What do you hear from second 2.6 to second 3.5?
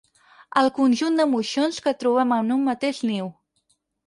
mateix niu.